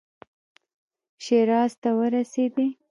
[1.23, 2.67] شیراز ته ورسېدی.